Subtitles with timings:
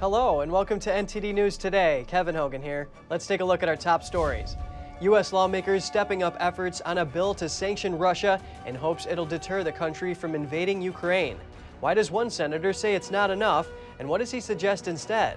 [0.00, 2.06] Hello, and welcome to NTD News Today.
[2.08, 2.88] Kevin Hogan here.
[3.10, 4.56] Let's take a look at our top stories.
[5.02, 5.30] U.S.
[5.30, 9.70] lawmakers stepping up efforts on a bill to sanction Russia in hopes it'll deter the
[9.70, 11.36] country from invading Ukraine.
[11.80, 13.68] Why does one senator say it's not enough,
[13.98, 15.36] and what does he suggest instead?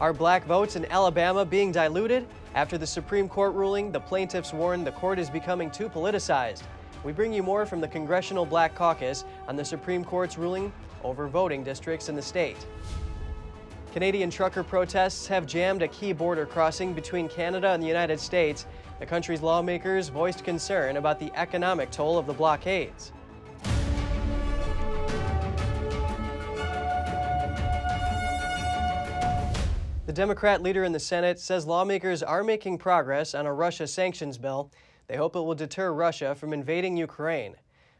[0.00, 2.28] Are black votes in Alabama being diluted?
[2.54, 6.62] After the Supreme Court ruling, the plaintiffs warn the court is becoming too politicized.
[7.02, 10.72] We bring you more from the Congressional Black Caucus on the Supreme Court's ruling
[11.02, 12.64] over voting districts in the state.
[13.92, 18.66] Canadian trucker protests have jammed a key border crossing between Canada and the United States.
[19.00, 23.10] The country's lawmakers voiced concern about the economic toll of the blockades.
[30.06, 34.38] The Democrat leader in the Senate says lawmakers are making progress on a Russia sanctions
[34.38, 34.70] bill.
[35.08, 37.56] They hope it will deter Russia from invading Ukraine.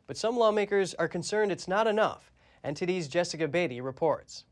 [0.07, 2.31] But some lawmakers are concerned it's not enough.
[2.65, 4.45] NTD's Jessica Beatty reports.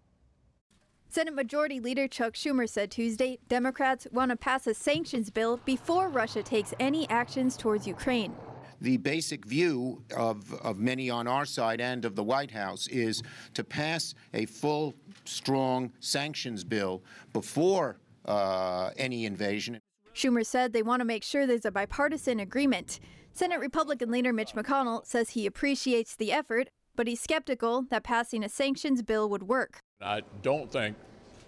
[1.10, 6.10] Senate Majority Leader Chuck Schumer said Tuesday Democrats want to pass a sanctions bill before
[6.10, 8.34] Russia takes any actions towards Ukraine.
[8.82, 13.22] The basic view of, of many on our side and of the White House is
[13.54, 19.80] to pass a full, strong sanctions bill before uh, any invasion.
[20.14, 23.00] Schumer said they want to make sure there's a bipartisan agreement.
[23.32, 28.44] Senate Republican leader Mitch McConnell says he appreciates the effort, but he's skeptical that passing
[28.44, 29.80] a sanctions bill would work.
[30.00, 30.96] I don't think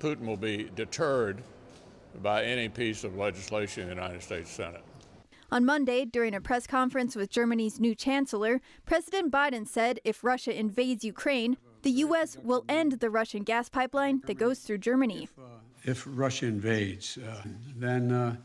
[0.01, 1.43] Putin will be deterred
[2.21, 4.83] by any piece of legislation in the United States Senate.
[5.53, 10.57] On Monday, during a press conference with Germany's new chancellor, President Biden said if Russia
[10.57, 12.37] invades Ukraine, the U.S.
[12.43, 15.25] will end the Russian gas pipeline that goes through Germany.
[15.25, 15.43] If, uh,
[15.85, 17.43] if Russia invades, uh,
[17.77, 18.37] then uh,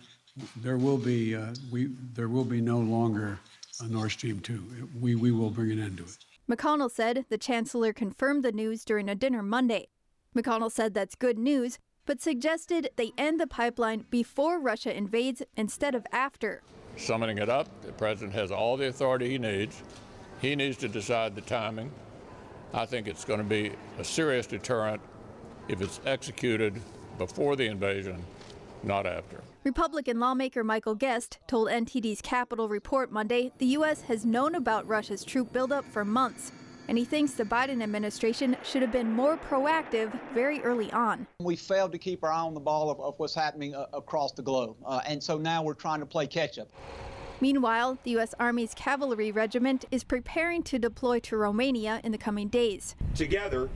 [0.58, 3.40] there will be uh, we there will be no longer
[3.82, 4.90] a Nord Stream 2.
[5.00, 6.18] We we will bring an end to it.
[6.50, 9.88] McConnell said the chancellor confirmed the news during a dinner Monday.
[10.36, 15.96] McConnell said that's good news, but suggested they end the pipeline before Russia invades instead
[15.96, 16.62] of after.
[16.98, 19.82] Summing it up, the president has all the authority he needs.
[20.42, 21.92] He needs to decide the timing.
[22.74, 25.02] I think it's going to be a serious deterrent
[25.68, 26.82] if it's executed
[27.18, 28.24] before the invasion,
[28.84, 29.42] not after.
[29.64, 34.02] Republican lawmaker Michael Guest told NTD's Capitol Report Monday the U.S.
[34.04, 36.52] has known about Russia's troop buildup for months,
[36.88, 41.28] and he thinks the Biden administration should have been more proactive very early on.
[41.40, 44.32] We failed to keep our eye on the ball of, of what's happening uh, across
[44.32, 46.70] the globe, uh, and so now we're trying to play catch up.
[47.42, 48.34] Meanwhile, the U.S.
[48.40, 52.96] Army's cavalry regiment is preparing to deploy to Romania in the coming days.
[53.14, 53.70] Together,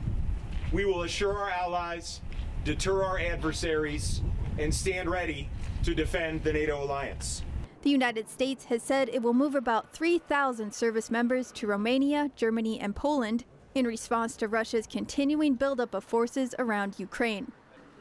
[0.72, 2.22] we will assure our allies,
[2.64, 4.22] deter our adversaries,
[4.58, 5.50] and stand ready
[5.84, 7.44] to defend the NATO alliance.
[7.82, 12.78] The United States has said it will move about 3,000 service members to Romania, Germany,
[12.78, 17.54] and Poland in response to Russia's continuing buildup of forces around Ukraine.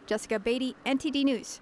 [0.06, 1.60] Jessica Beatty, NTD News.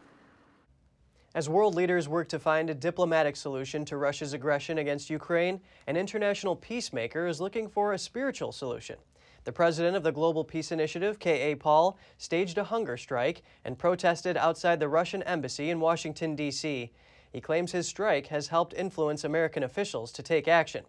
[1.35, 5.99] As world leaders work to find a diplomatic solution to Russia's aggression against Ukraine, an
[5.99, 8.97] international peacemaker is looking for a spiritual solution.
[9.45, 11.55] The president of the Global Peace Initiative, K.A.
[11.57, 16.91] Paul, staged a hunger strike and protested outside the Russian embassy in Washington, D.C.
[17.33, 20.85] He claims his strike has helped influence American officials to take action.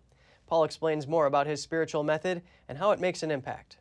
[0.46, 3.78] Paul explains more about his spiritual method and how it makes an impact.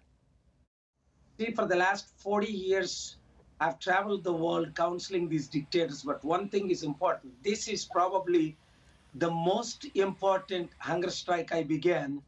[1.38, 3.16] See, for the last 40 years,
[3.60, 7.32] I've traveled the world counseling these dictators, but one thing is important.
[7.42, 8.56] This is probably
[9.14, 12.22] the most important hunger strike I began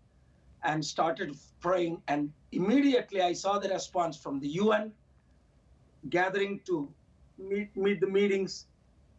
[0.63, 2.03] and started praying.
[2.09, 4.93] And immediately I saw the response from the UN
[6.09, 6.89] gathering to
[7.39, 8.67] meet, meet the meetings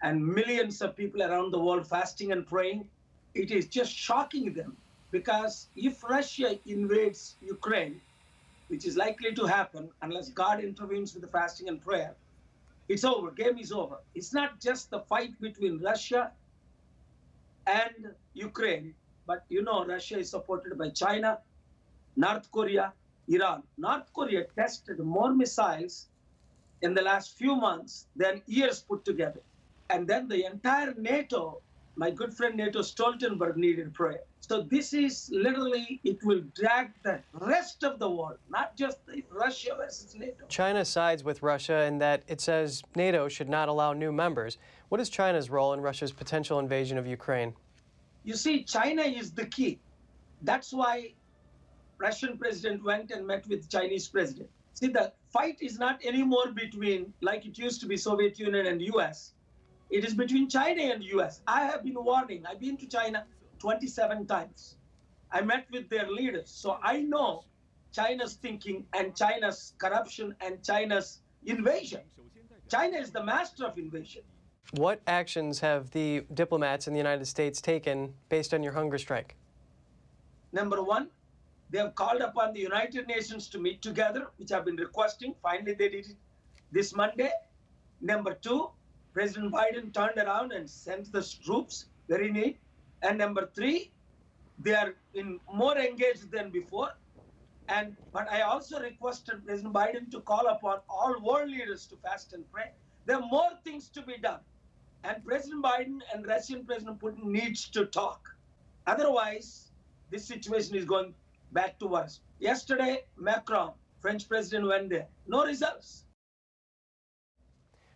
[0.01, 2.87] and millions of people around the world fasting and praying.
[3.33, 4.75] It is just shocking them
[5.11, 7.99] because if Russia invades Ukraine,
[8.67, 12.15] which is likely to happen unless God intervenes with the fasting and prayer,
[12.87, 13.31] it's over.
[13.31, 13.97] Game is over.
[14.15, 16.31] It's not just the fight between Russia
[17.67, 18.95] and Ukraine,
[19.27, 21.39] but you know, Russia is supported by China,
[22.15, 22.93] North Korea,
[23.27, 23.61] Iran.
[23.77, 26.07] North Korea tested more missiles
[26.81, 29.41] in the last few months than years put together.
[29.89, 31.61] And then the entire NATO,
[31.95, 34.21] my good friend NATO Stoltenberg needed prayer.
[34.39, 38.99] So this is literally, it will drag the rest of the world, not just
[39.31, 40.45] Russia versus NATO.
[40.47, 44.57] China sides with Russia in that it says NATO should not allow new members.
[44.89, 47.53] What is China's role in Russia's potential invasion of Ukraine?
[48.23, 49.79] You see, China is the key.
[50.43, 51.13] That's why
[51.97, 54.49] Russian president went and met with Chinese president.
[54.73, 58.81] See, the fight is not anymore between, like it used to be, Soviet Union and
[58.93, 59.33] US.
[59.89, 61.41] It is between China and US.
[61.47, 62.45] I have been warning.
[62.45, 63.25] I've been to China
[63.59, 64.75] 27 times.
[65.31, 66.49] I met with their leaders.
[66.49, 67.45] So I know
[67.91, 72.01] China's thinking and China's corruption and China's invasion.
[72.69, 74.21] China is the master of invasion.
[74.73, 79.35] What actions have the diplomats in the United States taken based on your hunger strike?
[80.51, 81.09] Number one,
[81.71, 85.33] they have called upon the United Nations to meet together, which I've been requesting.
[85.41, 86.15] Finally, they did it
[86.71, 87.31] this Monday.
[88.01, 88.69] Number two,
[89.19, 92.57] President Biden turned around and sent the troops, very neat.
[93.01, 93.91] And number three,
[94.57, 96.91] they are in more engaged than before.
[97.67, 102.31] And but I also requested President Biden to call upon all world leaders to fast
[102.31, 102.71] and pray.
[103.05, 104.39] There are more things to be done.
[105.03, 108.21] And President Biden and Russian President Putin needs to talk.
[108.87, 109.71] Otherwise,
[110.11, 111.13] this situation is going
[111.51, 112.21] back to worse.
[112.39, 115.07] Yesterday, Macron, French president, went there.
[115.27, 116.05] No results.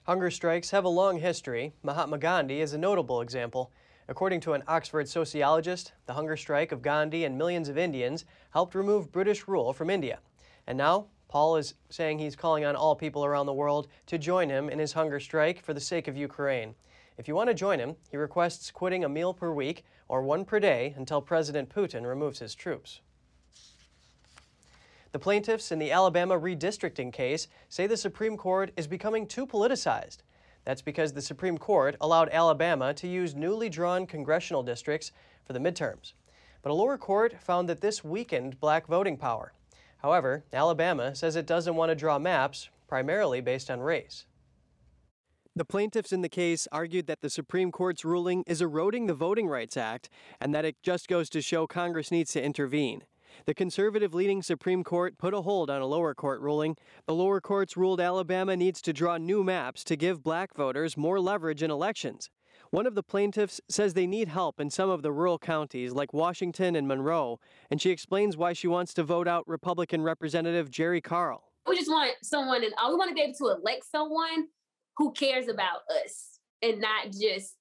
[0.06, 1.72] Hunger strikes have a long history.
[1.82, 3.72] Mahatma Gandhi is a notable example.
[4.10, 8.76] According to an Oxford sociologist, the hunger strike of Gandhi and millions of Indians helped
[8.76, 10.20] remove British rule from India.
[10.68, 14.50] And now, Paul is saying he's calling on all people around the world to join
[14.50, 16.76] him in his hunger strike for the sake of Ukraine.
[17.18, 20.44] If you want to join him, he requests quitting a meal per week or one
[20.44, 23.00] per day until President Putin removes his troops.
[25.14, 30.18] The plaintiffs in the Alabama redistricting case say the Supreme Court is becoming too politicized.
[30.66, 35.12] That's because the Supreme Court allowed Alabama to use newly drawn congressional districts
[35.46, 36.14] for the midterms.
[36.64, 39.54] But a lower court found that this weakened black voting power.
[39.98, 44.26] However, Alabama says it doesn't want to draw maps primarily based on race.
[45.56, 49.48] The plaintiffs in the case argued that the Supreme Court's ruling is eroding the Voting
[49.48, 50.10] Rights Act
[50.42, 53.04] and that it just goes to show Congress needs to intervene.
[53.46, 56.78] The conservative leading Supreme Court put a hold on a lower court ruling.
[57.08, 61.20] The lower courts ruled Alabama needs to draw new maps to give black voters more
[61.20, 62.30] leverage in elections.
[62.70, 66.12] One of the plaintiffs says they need help in some of the rural counties like
[66.12, 67.40] Washington and Monroe,
[67.70, 71.52] and she explains why she wants to vote out Republican Representative Jerry Carl.
[71.68, 74.48] We just want someone, and uh, we want to be able to elect someone
[74.98, 77.58] who cares about us and not just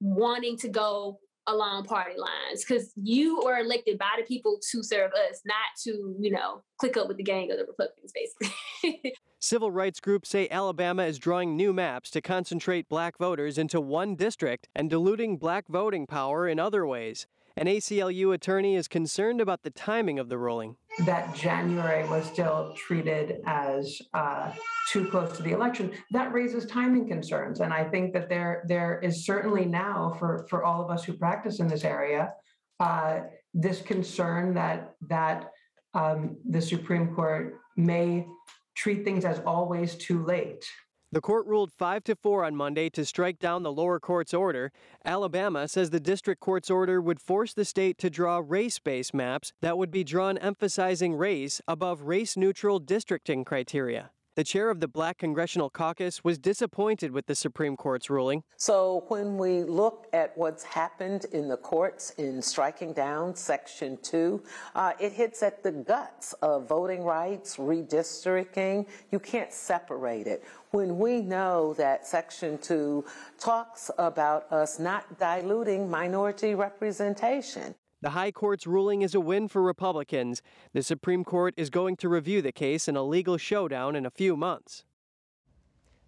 [0.00, 5.10] wanting to go along party lines because you are elected by the people to serve
[5.12, 9.14] us, not to, you know, click up with the gang of the Republicans, basically.
[9.40, 14.14] Civil rights groups say Alabama is drawing new maps to concentrate black voters into one
[14.14, 17.26] district and diluting black voting power in other ways.
[17.56, 20.76] An ACLU attorney is concerned about the timing of the ruling.
[21.04, 24.52] That January was still treated as uh,
[24.90, 25.92] too close to the election.
[26.12, 30.64] That raises timing concerns, and I think that there there is certainly now for for
[30.64, 32.32] all of us who practice in this area
[32.80, 33.20] uh,
[33.54, 35.50] this concern that that
[35.94, 38.26] um, the Supreme Court may
[38.74, 40.64] treat things as always too late.
[41.12, 44.72] The court ruled 5 to 4 on Monday to strike down the lower court's order.
[45.04, 49.76] Alabama says the district court's order would force the state to draw race-based maps that
[49.76, 54.10] would be drawn emphasizing race above race-neutral districting criteria.
[54.34, 58.44] The chair of the Black Congressional Caucus was disappointed with the Supreme Court's ruling.
[58.56, 64.42] So, when we look at what's happened in the courts in striking down Section 2,
[64.74, 68.86] uh, it hits at the guts of voting rights, redistricting.
[69.10, 70.42] You can't separate it.
[70.70, 73.04] When we know that Section 2
[73.38, 77.74] talks about us not diluting minority representation.
[78.02, 80.42] The High Court's ruling is a win for Republicans.
[80.72, 84.10] The Supreme Court is going to review the case in a legal showdown in a
[84.10, 84.82] few months.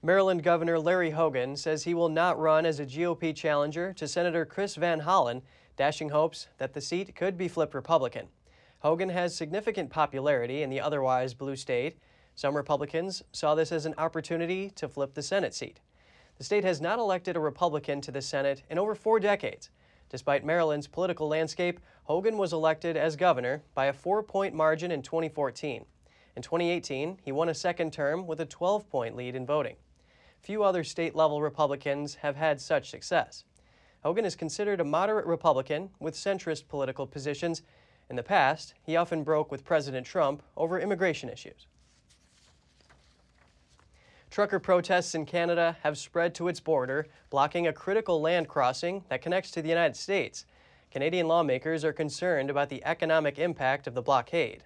[0.02, 4.45] Maryland Governor Larry Hogan says he will not run as a GOP challenger to Senator
[4.45, 5.42] Chris Van Hollen,
[5.76, 8.26] dashing hopes that the seat could be flipped Republican.
[8.80, 11.97] Hogan has significant popularity in the otherwise blue state.
[12.35, 15.78] Some Republicans saw this as an opportunity to flip the Senate seat.
[16.38, 19.71] The state has not elected a Republican to the Senate in over four decades.
[20.14, 25.00] Despite Maryland's political landscape, Hogan was elected as governor by a four point margin in
[25.00, 25.87] 2014.
[26.37, 29.76] In 2018, he won a second term with a 12 point lead in voting.
[30.40, 33.44] Few other state level Republicans have had such success.
[34.02, 37.62] Hogan is considered a moderate Republican with centrist political positions.
[38.11, 41.66] In the past, he often broke with President Trump over immigration issues.
[44.30, 49.23] Trucker protests in Canada have spread to its border, blocking a critical land crossing that
[49.23, 50.44] connects to the United States.
[50.94, 54.62] Canadian lawmakers are concerned about the economic impact of the blockade.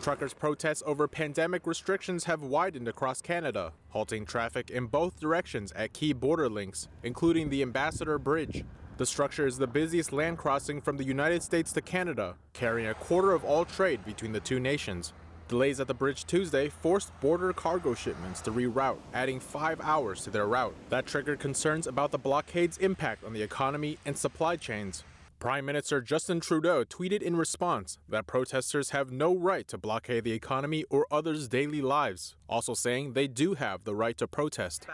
[0.00, 5.92] Truckers' protests over pandemic restrictions have widened across Canada, halting traffic in both directions at
[5.92, 8.64] key border links, including the Ambassador Bridge.
[8.98, 12.94] The structure is the busiest land crossing from the United States to Canada, carrying a
[12.94, 15.12] quarter of all trade between the two nations.
[15.48, 20.30] Delays at the bridge Tuesday forced border cargo shipments to reroute, adding five hours to
[20.30, 20.74] their route.
[20.88, 25.04] That triggered concerns about the blockade's impact on the economy and supply chains.
[25.38, 30.32] Prime Minister Justin Trudeau tweeted in response that protesters have no right to blockade the
[30.32, 34.86] economy or others' daily lives, also saying they do have the right to protest.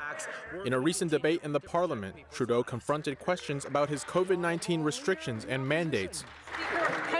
[0.67, 5.47] In a recent debate in the parliament, Trudeau confronted questions about his COVID 19 restrictions
[5.49, 6.25] and mandates.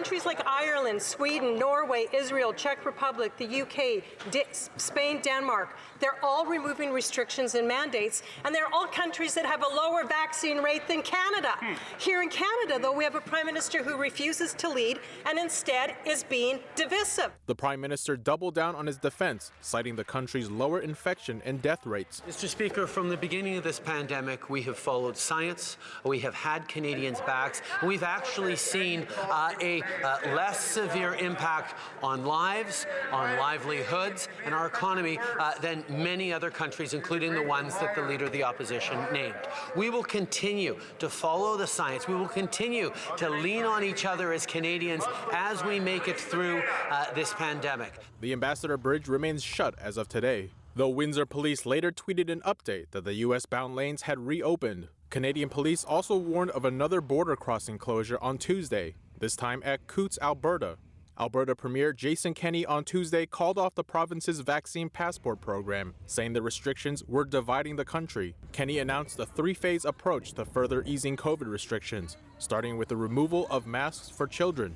[0.03, 6.45] Countries like Ireland, Sweden, Norway, Israel, Czech Republic, the UK, D- Spain, Denmark, they're all
[6.45, 11.03] removing restrictions and mandates, and they're all countries that have a lower vaccine rate than
[11.03, 11.55] Canada.
[11.99, 15.95] Here in Canada, though, we have a prime minister who refuses to lead and instead
[16.05, 17.31] is being divisive.
[17.47, 21.87] The prime minister doubled down on his defense, citing the country's lower infection and death
[21.87, 22.23] rates.
[22.29, 22.49] Mr.
[22.49, 27.21] Speaker, from the beginning of this pandemic, we have followed science, we have had Canadians'
[27.21, 34.29] backs, and we've actually seen uh, a uh, less severe impact on lives, on livelihoods,
[34.45, 38.33] and our economy uh, than many other countries, including the ones that the Leader of
[38.33, 39.35] the Opposition named.
[39.77, 42.09] We will continue to follow the science.
[42.09, 46.63] We will continue to lean on each other as Canadians as we make it through
[46.91, 47.93] uh, this pandemic.
[48.21, 50.51] The Ambassador Bridge remains shut as of today.
[50.75, 54.89] Though Windsor police later tweeted an update that the US bound lanes had reopened.
[55.11, 60.19] Canadian police also warned of another border crossing closure on Tuesday, this time at Coutts,
[60.21, 60.77] Alberta.
[61.17, 66.43] Alberta Premier Jason Kenney on Tuesday called off the province's vaccine passport program, saying the
[66.43, 68.35] restrictions were dividing the country.
[68.51, 73.47] Kenney announced a three phase approach to further easing COVID restrictions, starting with the removal
[73.49, 74.75] of masks for children.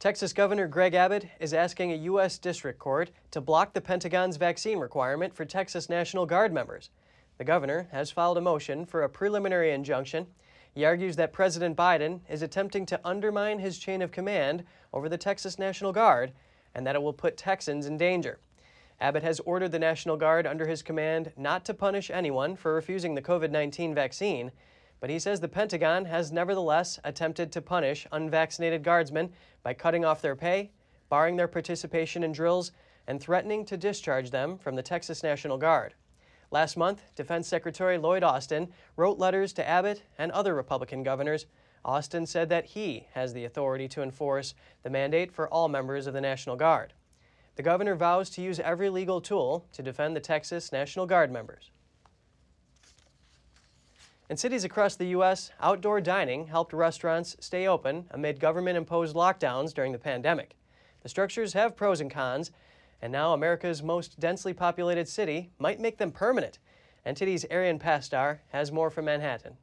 [0.00, 2.36] Texas Governor Greg Abbott is asking a U.S.
[2.36, 6.90] District Court to block the Pentagon's vaccine requirement for Texas National Guard members.
[7.38, 10.26] The governor has filed a motion for a preliminary injunction.
[10.76, 15.16] He argues that President Biden is attempting to undermine his chain of command over the
[15.16, 16.34] Texas National Guard
[16.74, 18.40] and that it will put Texans in danger.
[19.00, 23.14] Abbott has ordered the National Guard under his command not to punish anyone for refusing
[23.14, 24.52] the COVID 19 vaccine,
[25.00, 30.20] but he says the Pentagon has nevertheless attempted to punish unvaccinated guardsmen by cutting off
[30.20, 30.72] their pay,
[31.08, 32.72] barring their participation in drills,
[33.06, 35.94] and threatening to discharge them from the Texas National Guard.
[36.50, 41.46] Last month, Defense Secretary Lloyd Austin wrote letters to Abbott and other Republican governors.
[41.84, 46.14] Austin said that he has the authority to enforce the mandate for all members of
[46.14, 46.92] the National Guard.
[47.56, 51.70] The governor vows to use every legal tool to defend the Texas National Guard members.
[54.28, 59.72] In cities across the U.S., outdoor dining helped restaurants stay open amid government imposed lockdowns
[59.72, 60.56] during the pandemic.
[61.02, 62.50] The structures have pros and cons,
[63.02, 66.58] and now America's most densely populated city might make them permanent.
[67.06, 69.56] NTD's Arian Pastar has more from Manhattan.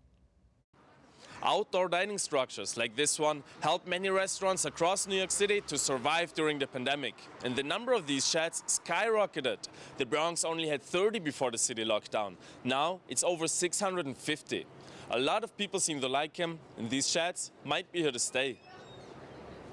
[1.46, 6.34] Outdoor dining structures like this one helped many restaurants across New York City to survive
[6.34, 7.16] during the pandemic.
[7.44, 9.58] And the number of these sheds skyrocketed.
[9.98, 12.38] The Bronx only had 30 before the city lockdown.
[12.64, 14.66] Now it's over 650.
[15.12, 18.20] A lot of people seem to like them, and these sheds might be here to
[18.20, 18.58] stay.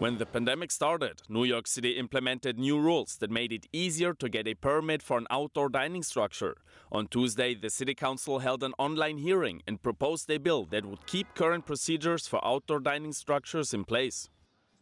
[0.00, 4.30] When the pandemic started, New York City implemented new rules that made it easier to
[4.30, 6.56] get a permit for an outdoor dining structure.
[6.90, 11.06] On Tuesday, the City Council held an online hearing and proposed a bill that would
[11.06, 14.30] keep current procedures for outdoor dining structures in place.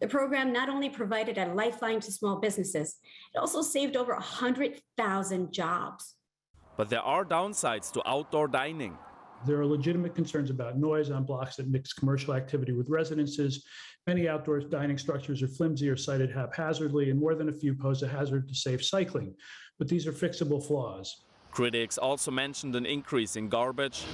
[0.00, 2.98] The program not only provided a lifeline to small businesses,
[3.34, 6.14] it also saved over 100,000 jobs.
[6.76, 8.96] But there are downsides to outdoor dining.
[9.46, 13.64] There are legitimate concerns about noise on blocks that mix commercial activity with residences.
[14.06, 18.02] Many outdoor dining structures are flimsy or sited haphazardly, and more than a few pose
[18.02, 19.34] a hazard to safe cycling.
[19.78, 21.24] But these are fixable flaws.
[21.52, 24.04] Critics also mentioned an increase in garbage,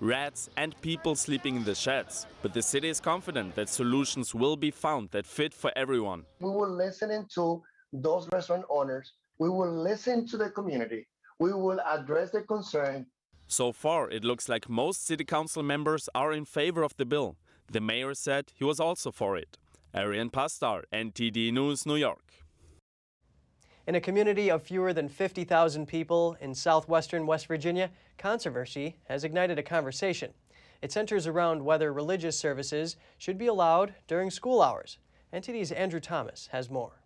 [0.00, 2.26] rats, and people sleeping in the sheds.
[2.42, 6.24] But the city is confident that solutions will be found that fit for everyone.
[6.40, 7.62] We will listen to
[7.92, 9.12] those restaurant owners.
[9.38, 11.06] We will listen to the community.
[11.38, 13.06] We will address the concern
[13.50, 17.36] so far, it looks like most city council members are in favor of the bill.
[17.70, 19.58] The mayor said he was also for it.
[19.92, 22.44] Arian Pastar, NTD News, New York.
[23.88, 29.58] In a community of fewer than 50,000 people in southwestern West Virginia, controversy has ignited
[29.58, 30.32] a conversation.
[30.80, 34.98] It centers around whether religious services should be allowed during school hours.
[35.32, 36.99] NTD's Andrew Thomas has more.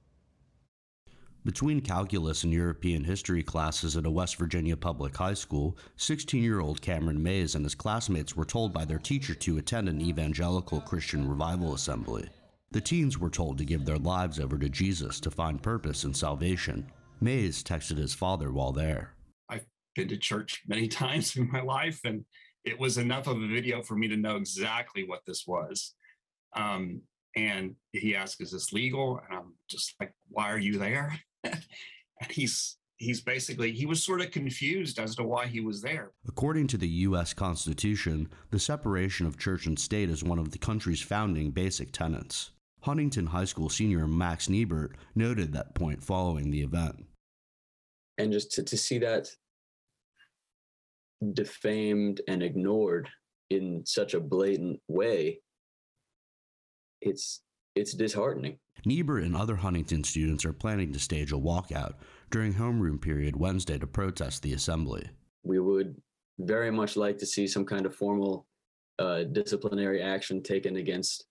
[1.44, 6.60] Between calculus and European history classes at a West Virginia public high school, 16 year
[6.60, 10.80] old Cameron Mays and his classmates were told by their teacher to attend an evangelical
[10.80, 12.26] Christian revival assembly.
[12.70, 16.16] The teens were told to give their lives over to Jesus to find purpose and
[16.16, 16.90] salvation.
[17.20, 19.12] Mays texted his father while there.
[19.50, 22.24] I've been to church many times in my life, and
[22.64, 25.92] it was enough of a video for me to know exactly what this was.
[26.56, 27.02] Um,
[27.36, 29.20] and he asked, Is this legal?
[29.28, 31.20] And I'm just like, Why are you there?
[31.44, 31.62] And
[32.30, 36.12] he's he's basically he was sort of confused as to why he was there.
[36.26, 37.34] According to the U.S.
[37.34, 42.50] Constitution, the separation of church and state is one of the country's founding basic tenets.
[42.82, 47.06] Huntington High School senior Max Nibert noted that point following the event.
[48.18, 49.28] And just to, to see that
[51.32, 53.08] defamed and ignored
[53.50, 55.40] in such a blatant way,
[57.00, 57.40] it's
[57.74, 58.58] it's disheartening.
[58.86, 61.94] Nibert and other Huntington students are planning to stage a walkout
[62.30, 65.08] during homeroom period Wednesday to protest the assembly.
[65.42, 65.96] We would
[66.38, 68.46] very much like to see some kind of formal
[68.98, 71.26] uh, disciplinary action taken against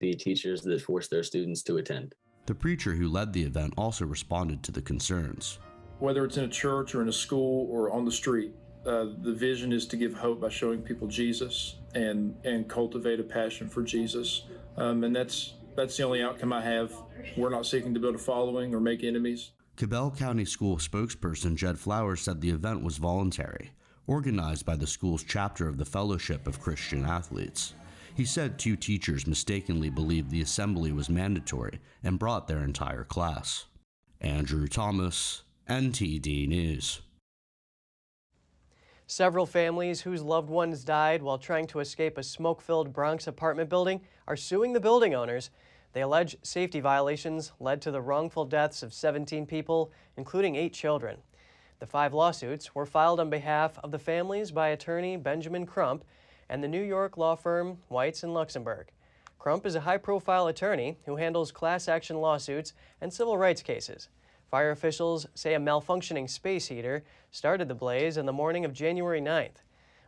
[0.00, 2.14] the teachers that force their students to attend.
[2.46, 5.58] The preacher who led the event also responded to the concerns.
[5.98, 8.52] Whether it's in a church or in a school or on the street,
[8.86, 13.22] uh, the vision is to give hope by showing people Jesus and and cultivate a
[13.22, 14.42] passion for Jesus,
[14.76, 16.92] um, and that's that's the only outcome I have.
[17.36, 19.52] We're not seeking to build a following or make enemies.
[19.76, 23.72] Cabell County School spokesperson Jed Flowers said the event was voluntary,
[24.06, 27.74] organized by the school's chapter of the Fellowship of Christian Athletes.
[28.14, 33.64] He said two teachers mistakenly believed the assembly was mandatory and brought their entire class.
[34.20, 37.00] Andrew Thomas, NTD News.
[39.06, 43.68] Several families whose loved ones died while trying to escape a smoke filled Bronx apartment
[43.68, 45.50] building are suing the building owners.
[45.94, 51.18] They allege safety violations led to the wrongful deaths of 17 people, including eight children.
[51.78, 56.04] The five lawsuits were filed on behalf of the families by attorney Benjamin Crump
[56.48, 58.86] and the New York law firm Weitz and Luxenberg.
[59.38, 64.08] Crump is a high profile attorney who handles class action lawsuits and civil rights cases.
[64.50, 69.20] Fire officials say a malfunctioning space heater started the blaze on the morning of January
[69.20, 69.62] 9th.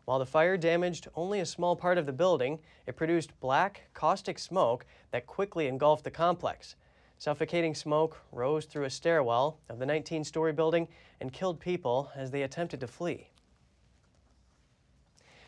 [0.06, 4.38] While the fire damaged only a small part of the building, it produced black, caustic
[4.38, 6.76] smoke that quickly engulfed the complex.
[7.18, 10.86] Suffocating smoke rose through a stairwell of the 19 story building
[11.20, 13.30] and killed people as they attempted to flee.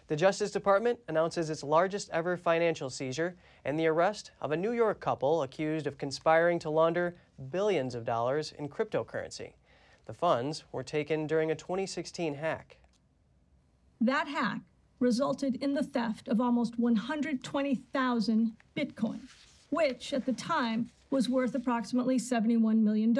[0.08, 4.72] The Justice Department announces its largest ever financial seizure and the arrest of a New
[4.72, 7.14] York couple accused of conspiring to launder
[7.50, 9.52] billions of dollars in cryptocurrency.
[10.06, 12.78] The funds were taken during a 2016 hack.
[14.00, 14.60] That hack
[15.00, 19.20] resulted in the theft of almost 120,000 Bitcoin,
[19.70, 23.16] which at the time was worth approximately $71 million.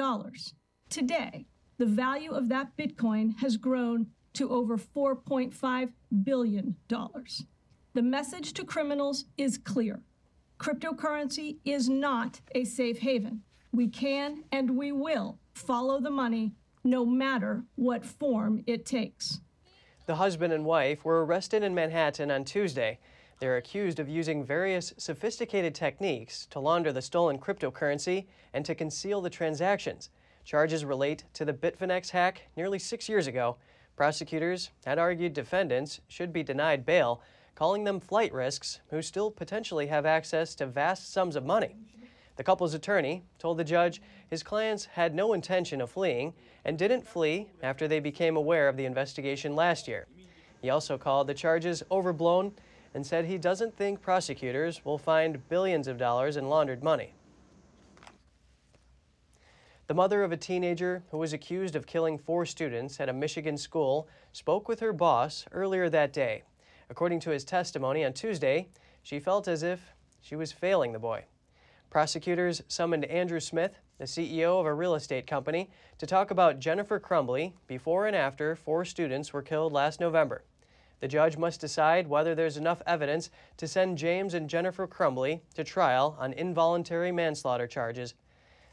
[0.89, 1.45] Today,
[1.77, 5.91] the value of that Bitcoin has grown to over $4.5
[6.23, 6.75] billion.
[6.87, 10.01] The message to criminals is clear
[10.59, 13.41] cryptocurrency is not a safe haven.
[13.71, 16.51] We can and we will follow the money
[16.83, 19.39] no matter what form it takes.
[20.09, 22.97] The husband and wife were arrested in Manhattan on Tuesday.
[23.39, 29.21] They're accused of using various sophisticated techniques to launder the stolen cryptocurrency and to conceal
[29.21, 30.09] the transactions.
[30.43, 33.57] Charges relate to the Bitfinex hack nearly six years ago.
[33.95, 37.21] Prosecutors had argued defendants should be denied bail,
[37.53, 41.75] calling them flight risks who still potentially have access to vast sums of money.
[42.39, 47.05] The couple's attorney told the judge his clients had no intention of fleeing and didn't
[47.05, 50.07] flee after they became aware of the investigation last year.
[50.61, 52.53] He also called the charges overblown
[52.93, 57.13] and said he doesn't think prosecutors will find billions of dollars in laundered money.
[59.87, 63.57] The mother of a teenager who was accused of killing four students at a Michigan
[63.57, 66.43] school spoke with her boss earlier that day.
[66.89, 68.69] According to his testimony on Tuesday,
[69.03, 71.25] she felt as if she was failing the boy.
[71.89, 76.99] Prosecutors summoned Andrew Smith, the CEO of a real estate company, to talk about Jennifer
[76.99, 80.43] Crumbley before and after four students were killed last November.
[80.99, 85.63] The judge must decide whether there's enough evidence to send James and Jennifer Crumbley to
[85.63, 88.13] trial on involuntary manslaughter charges.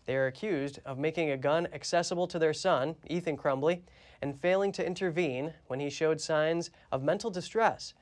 [0.05, 3.81] They are accused of making a gun accessible to their son, Ethan Crumbley,
[4.21, 7.95] and failing to intervene when he showed signs of mental distress.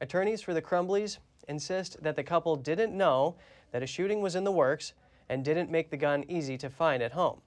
[0.00, 3.34] Attorneys for the Crumbleys insist that the couple didn't know
[3.72, 4.92] that a shooting was in the works
[5.28, 7.40] and didn't make the gun easy to find at home.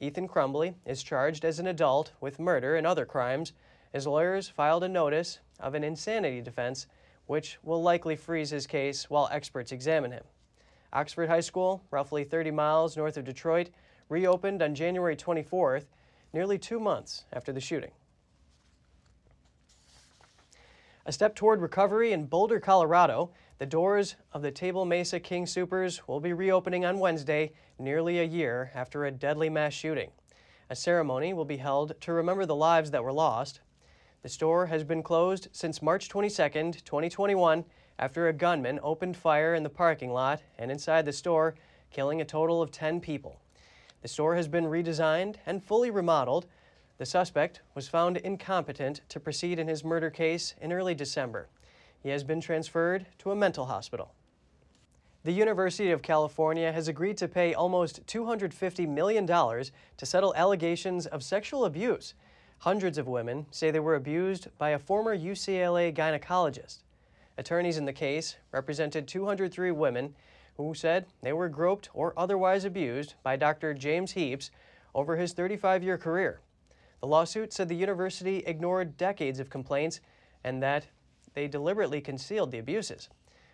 [0.00, 3.52] Ethan Crumbley is charged as an adult with murder and other crimes.
[3.92, 6.86] His lawyers filed a notice of an insanity defense,
[7.26, 10.24] which will likely freeze his case while experts examine him.
[10.92, 13.70] Oxford High School, roughly 30 miles north of Detroit,
[14.08, 15.86] reopened on January 24th,
[16.32, 17.90] nearly two months after the shooting.
[21.06, 26.00] A step toward recovery in Boulder, Colorado, the doors of the Table Mesa King Soopers
[26.08, 30.10] will be reopening on Wednesday, nearly a year after a deadly mass shooting.
[30.70, 33.60] A ceremony will be held to remember the lives that were lost.
[34.22, 36.32] The store has been closed since March 22,
[36.84, 37.64] 2021,
[38.00, 41.54] after a gunman opened fire in the parking lot and inside the store,
[41.92, 43.40] killing a total of 10 people.
[44.02, 46.46] The store has been redesigned and fully remodeled.
[46.98, 51.48] The suspect was found incompetent to proceed in his murder case in early December.
[52.04, 54.12] He has been transferred to a mental hospital.
[55.24, 61.22] The University of California has agreed to pay almost $250 million to settle allegations of
[61.22, 62.12] sexual abuse.
[62.58, 66.82] Hundreds of women say they were abused by a former UCLA gynecologist.
[67.38, 70.14] Attorneys in the case represented 203 women
[70.58, 73.72] who said they were groped or otherwise abused by Dr.
[73.72, 74.50] James Heaps
[74.94, 76.40] over his 35 year career.
[77.00, 80.00] The lawsuit said the university ignored decades of complaints
[80.44, 80.86] and that
[81.34, 83.08] they deliberately concealed the abuses.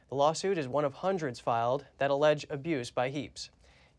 [0.08, 3.50] The lawsuit is one of hundreds filed that allege abuse by Heaps.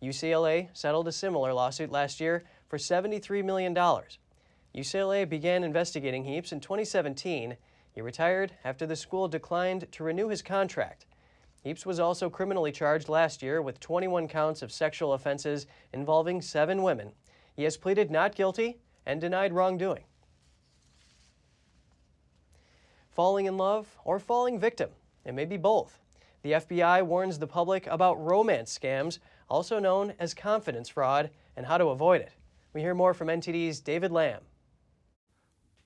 [0.01, 3.75] UCLA settled a similar lawsuit last year for $73 million.
[3.75, 7.57] UCLA began investigating Heaps in 2017.
[7.93, 11.05] He retired after the school declined to renew his contract.
[11.63, 16.81] Heaps was also criminally charged last year with 21 counts of sexual offenses involving seven
[16.81, 17.11] women.
[17.55, 20.03] He has pleaded not guilty and denied wrongdoing.
[23.11, 24.89] Falling in love or falling victim?
[25.25, 25.99] It may be both.
[26.43, 29.19] The FBI warns the public about romance scams,
[29.49, 32.31] also known as confidence fraud, and how to avoid it.
[32.73, 34.41] We hear more from NTD's David Lamb.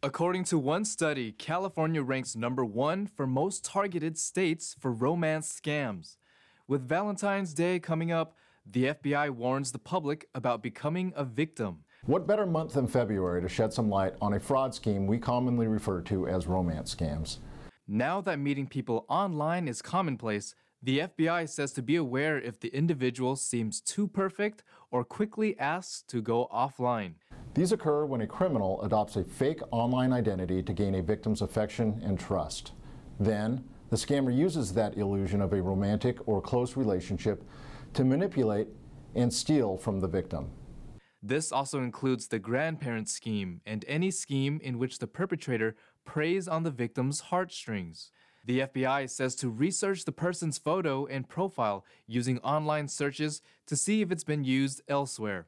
[0.03, 6.17] According to one study, California ranks number one for most targeted states for romance scams.
[6.67, 8.35] With Valentine's Day coming up,
[8.71, 11.84] the FBI warns the public about becoming a victim.
[12.07, 15.65] What better month than February to shed some light on a fraud scheme we commonly
[15.65, 17.39] refer to as romance scams?
[17.87, 22.67] Now that meeting people online is commonplace, the FBI says to be aware if the
[22.67, 27.15] individual seems too perfect or quickly asks to go offline.
[27.55, 31.99] These occur when a criminal adopts a fake online identity to gain a victim's affection
[32.05, 32.73] and trust.
[33.19, 37.43] Then, the scammer uses that illusion of a romantic or close relationship
[37.95, 38.67] to manipulate
[39.15, 40.51] and steal from the victim.
[41.27, 46.61] This also includes the grandparent scheme and any scheme in which the perpetrator preys on
[46.61, 48.11] the victim's heartstrings.
[48.45, 54.03] The FBI says to research the person's photo and profile using online searches to see
[54.03, 55.47] if it's been used elsewhere.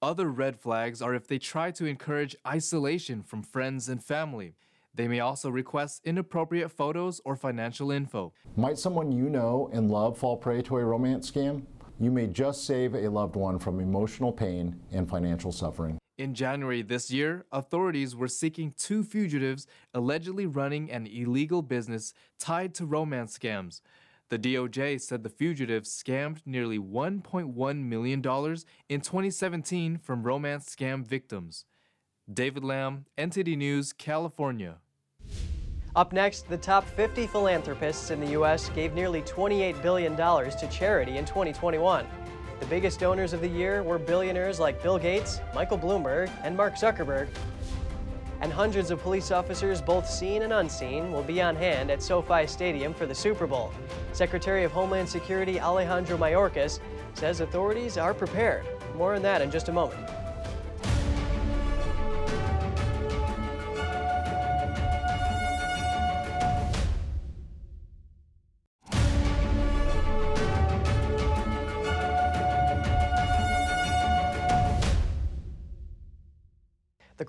[0.00, 4.54] Other red flags are if they try to encourage isolation from friends and family.
[4.94, 8.32] They may also request inappropriate photos or financial info.
[8.56, 11.64] Might someone you know and love fall prey to a romance scam?
[11.98, 15.98] You may just save a loved one from emotional pain and financial suffering.
[16.18, 22.74] In January this year, authorities were seeking two fugitives allegedly running an illegal business tied
[22.74, 23.80] to romance scams.
[24.28, 31.64] The DOJ said the fugitives scammed nearly $1.1 million in 2017 from romance scam victims.
[32.32, 34.78] David Lamb, NTD News, California.
[35.94, 38.70] Up next, the top 50 philanthropists in the U.S.
[38.70, 42.06] gave nearly $28 billion to charity in 2021.
[42.60, 46.76] The biggest donors of the year were billionaires like Bill Gates, Michael Bloomberg, and Mark
[46.76, 47.28] Zuckerberg.
[48.40, 52.46] And hundreds of police officers, both seen and unseen, will be on hand at SoFi
[52.46, 53.70] Stadium for the Super Bowl.
[54.14, 56.80] Secretary of Homeland Security Alejandro Mayorkas
[57.12, 58.64] says authorities are prepared.
[58.96, 60.08] More on that in just a moment.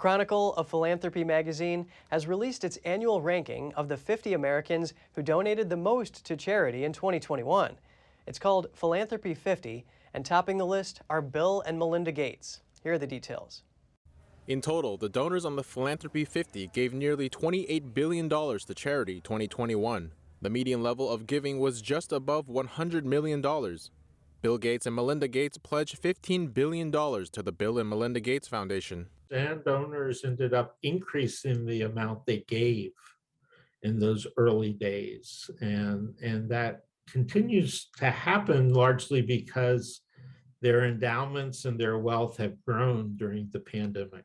[0.04, 5.70] Chronicle of Philanthropy magazine has released its annual ranking of the 50 Americans who donated
[5.70, 7.78] the most to charity in 2021.
[8.28, 12.60] It's called Philanthropy 50, and topping the list are Bill and Melinda Gates.
[12.84, 13.64] Here are the details.
[14.46, 20.12] In total, the donors on the Philanthropy 50 gave nearly $28 billion to charity 2021.
[20.42, 23.42] The median level of giving was just above $100 million.
[23.42, 29.08] Bill Gates and Melinda Gates pledged $15 billion to the Bill and Melinda Gates Foundation.
[29.34, 32.92] And donors ended up increasing the amount they gave
[33.82, 35.50] in those early days.
[35.60, 40.02] And, and that continues to happen largely because
[40.62, 44.24] their endowments and their wealth have grown during the pandemic.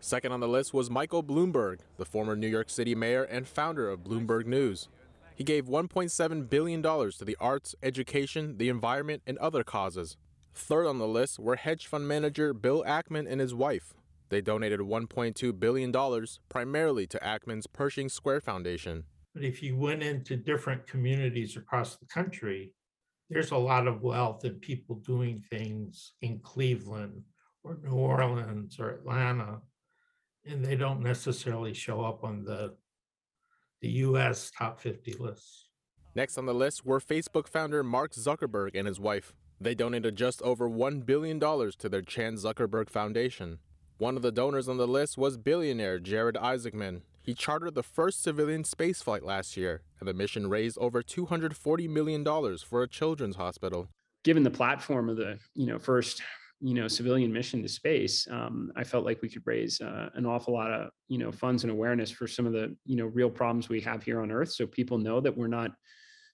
[0.00, 3.88] Second on the list was Michael Bloomberg, the former New York City mayor and founder
[3.88, 4.88] of Bloomberg News.
[5.34, 10.16] He gave $1.7 billion to the arts, education, the environment, and other causes.
[10.54, 13.92] Third on the list were hedge fund manager Bill Ackman and his wife.
[14.28, 19.04] They donated $1.2 billion primarily to Ackman's Pershing Square Foundation.
[19.34, 22.72] But if you went into different communities across the country,
[23.28, 27.22] there's a lot of wealth and people doing things in Cleveland
[27.62, 29.60] or New Orleans or Atlanta,
[30.44, 32.74] and they don't necessarily show up on the
[33.82, 35.68] the US top 50 lists.
[36.14, 39.34] Next on the list were Facebook founder Mark Zuckerberg and his wife.
[39.60, 43.58] They donated just over $1 billion to their Chan Zuckerberg Foundation.
[43.98, 47.00] One of the donors on the list was billionaire Jared Isaacman.
[47.22, 52.22] He chartered the first civilian spaceflight last year, and the mission raised over $240 million
[52.58, 53.88] for a children's hospital.
[54.22, 56.20] Given the platform of the you know first
[56.60, 60.26] you know civilian mission to space, um, I felt like we could raise uh, an
[60.26, 63.30] awful lot of you know funds and awareness for some of the you know real
[63.30, 65.70] problems we have here on Earth, so people know that we're not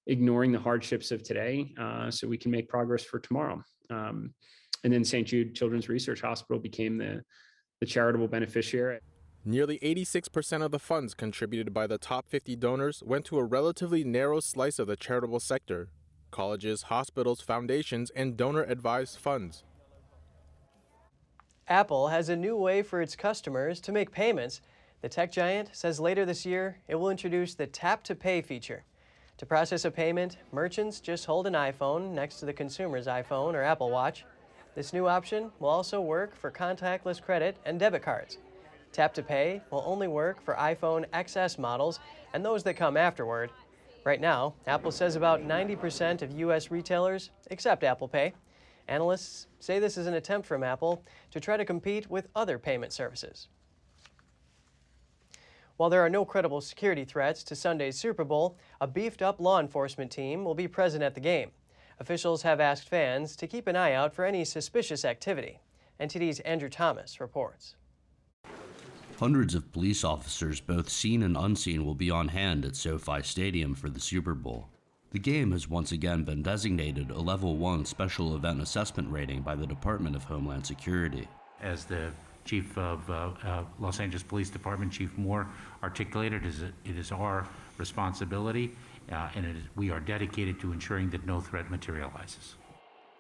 [0.09, 3.63] ignoring the hardships of today, uh, so we can make progress for tomorrow.
[3.89, 4.35] Um,
[4.83, 5.29] and then St.
[5.29, 7.23] Jude Children's Research Hospital became the
[7.83, 9.01] the charitable beneficiary.
[9.45, 14.05] Nearly 86% of the funds contributed by the top 50 donors went to a relatively
[14.05, 15.89] narrow slice of the charitable sector
[16.31, 19.65] colleges, hospitals, foundations, and donor advised funds.
[21.67, 24.61] Apple has a new way for its customers to make payments.
[25.01, 28.85] The tech giant says later this year it will introduce the tap to pay feature.
[29.39, 33.63] To process a payment, merchants just hold an iPhone next to the consumer's iPhone or
[33.63, 34.25] Apple Watch.
[34.75, 38.39] This new option will also work for contactless credit and debit cards.
[38.91, 42.01] Tap to Pay will only work for iPhone XS models
[42.33, 43.51] and those that come afterward.
[44.05, 46.71] Right now, Apple says about 90% of U.S.
[46.71, 48.33] retailers accept Apple Pay.
[48.89, 52.93] Analysts say this is an attempt from Apple to try to compete with other payment
[52.93, 53.49] services.
[55.77, 59.61] While there are no credible security threats to Sunday's Super Bowl, a beefed up law
[59.61, 61.51] enforcement team will be present at the game.
[61.99, 65.61] Officials have asked fans to keep an eye out for any suspicious activity.
[66.01, 67.77] NTD's Andrew Thomas reports.
[69.19, 73.75] Hundreds of police officers, both seen and unseen, will be on hand at SoFi Stadium
[73.75, 74.69] for the Super Bowl.
[75.11, 79.55] The game has once again been designated a Level 1 Special Event Assessment rating by
[79.55, 81.29] the Department of Homeland Security.
[81.61, 82.11] As the
[82.45, 85.47] Chief of uh, uh, Los Angeles Police Department, Chief Moore,
[85.83, 86.45] articulated,
[86.85, 87.47] it is our
[87.79, 88.73] responsibility
[89.11, 92.57] uh, and is, we are dedicated to ensuring that no threat materializes.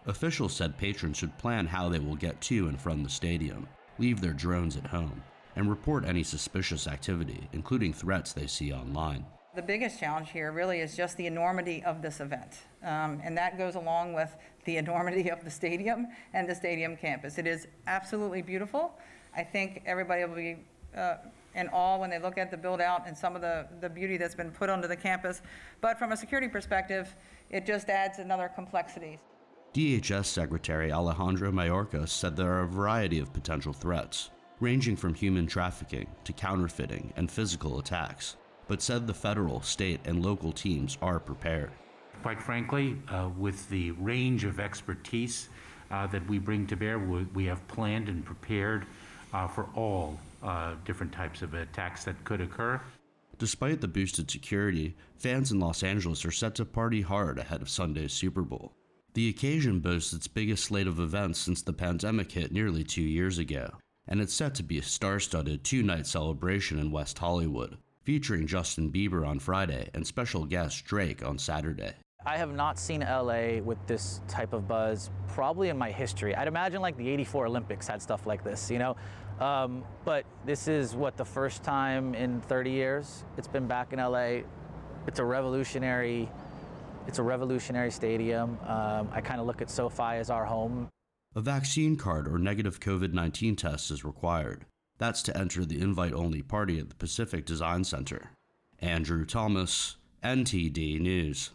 [0.06, 3.68] Officials said patrons should plan how they will get to and from the stadium,
[3.98, 5.22] leave their drones at home,
[5.56, 9.24] and report any suspicious activity, including threats they see online.
[9.54, 12.62] The biggest challenge here really is just the enormity of this event.
[12.82, 17.36] Um, and that goes along with the enormity of the stadium and the stadium campus.
[17.36, 18.94] It is absolutely beautiful.
[19.36, 20.56] I think everybody will be
[20.96, 21.16] uh,
[21.54, 24.16] in awe when they look at the build out and some of the, the beauty
[24.16, 25.42] that's been put onto the campus.
[25.80, 27.14] But from a security perspective,
[27.50, 29.18] it just adds another complexity.
[29.74, 35.46] DHS Secretary Alejandro Mayorkas said there are a variety of potential threats, ranging from human
[35.46, 38.36] trafficking to counterfeiting and physical attacks,
[38.68, 41.70] but said the federal, state, and local teams are prepared.
[42.22, 45.48] Quite frankly, uh, with the range of expertise
[45.90, 48.86] uh, that we bring to bear, we, we have planned and prepared
[49.32, 52.80] uh, for all uh, different types of attacks that could occur.
[53.38, 57.68] Despite the boosted security, fans in Los Angeles are set to party hard ahead of
[57.68, 58.72] Sunday's Super Bowl.
[59.14, 63.38] The occasion boasts its biggest slate of events since the pandemic hit nearly two years
[63.38, 63.70] ago,
[64.08, 68.46] and it's set to be a star studded two night celebration in West Hollywood, featuring
[68.46, 71.94] Justin Bieber on Friday and special guest Drake on Saturday.
[72.24, 76.34] I have not seen LA with this type of buzz probably in my history.
[76.36, 78.96] I'd imagine like the 84 Olympics had stuff like this, you know?
[79.42, 83.98] Um, but this is what the first time in 30 years it's been back in
[83.98, 84.42] LA.
[85.08, 86.30] It's a revolutionary,
[87.08, 88.56] it's a revolutionary stadium.
[88.64, 90.88] Um, I kind of look at SoFi as our home.
[91.34, 94.64] A vaccine card or negative COVID 19 test is required.
[94.98, 98.30] That's to enter the invite only party at the Pacific Design Center.
[98.78, 101.50] Andrew Thomas, NTD News.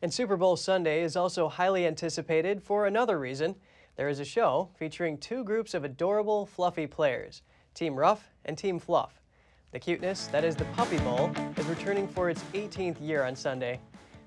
[0.00, 3.54] And Super Bowl Sunday is also highly anticipated for another reason.
[3.94, 7.42] There is a show featuring two groups of adorable, fluffy players
[7.74, 9.20] Team Ruff and Team Fluff.
[9.72, 13.80] The cuteness, that is the Puppy Bowl, is returning for its 18th year on Sunday.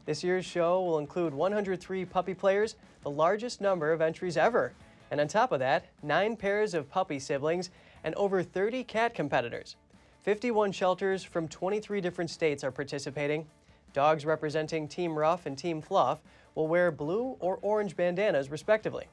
[0.05, 4.71] This year's show will include 103 puppy players, the largest number of entries ever.
[5.09, 7.71] And on top of that, nine pairs of puppy siblings
[8.03, 9.77] and over 30 cat competitors.
[10.21, 13.47] 51 shelters from 23 different states are participating.
[13.93, 16.19] Dogs representing Team Ruff and Team Fluff
[16.53, 19.07] will wear blue or orange bandanas, respectively.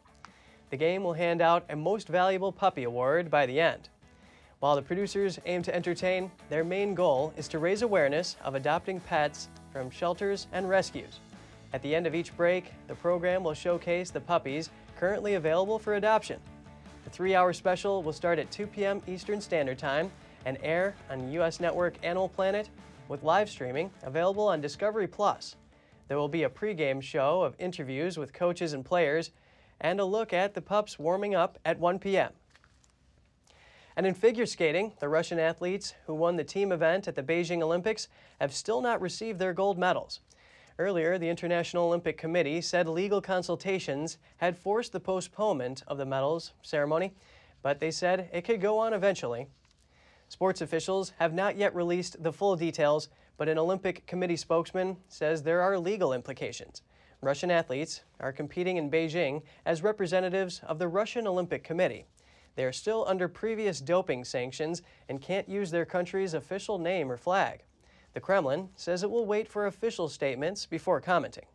[0.73, 3.91] The game will hand out a Most Valuable Puppy Award by the end.
[4.61, 8.99] While the producers aim to entertain, their main goal is to raise awareness of adopting
[9.01, 11.21] pets from shelters and rescues.
[11.75, 15.97] At the end of each break, the program will showcase the puppies currently available for
[15.97, 16.41] adoption.
[17.05, 19.03] The three hour special will start at 2 p.m.
[19.07, 20.11] Eastern Standard Time
[20.47, 21.61] and air on U.S.
[21.61, 22.71] network Animal Planet
[23.09, 25.57] with live streaming available on Discovery Plus.
[26.09, 29.33] There will be a pregame show of interviews with coaches and players
[29.83, 32.33] and a look at the pups warming up at 1 p.m.
[33.95, 37.61] And in figure skating, the Russian athletes who won the team event at the Beijing
[37.61, 38.09] Olympics
[38.41, 40.21] have still not received their gold medals.
[40.79, 46.55] Earlier, the International Olympic Committee said legal consultations had forced the postponement of the medals
[46.63, 47.13] ceremony
[47.63, 49.47] but they said it could go on eventually.
[50.29, 55.43] Sports officials have not yet released the full details, but an Olympic Committee spokesman says
[55.43, 56.83] there are legal implications.
[57.23, 62.05] Russian athletes are competing in Beijing as representatives of the Russian Olympic Committee.
[62.57, 67.17] They are still under previous doping sanctions and can't use their country's official name or
[67.17, 67.63] flag.
[68.13, 71.47] The Kremlin says it will wait for official statements before commenting.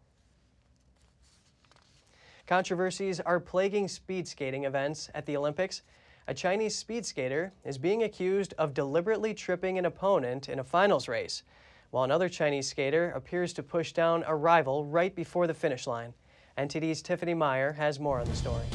[2.48, 5.82] Controversies are plaguing speed skating events at the Olympics.
[6.30, 11.10] A Chinese speed skater is being accused of deliberately tripping an opponent in a finals
[11.10, 11.44] race,
[11.92, 16.14] while another Chinese skater appears to push down a rival right before the finish line.
[16.58, 18.66] NTD's Tiffany Meyer has more on the story.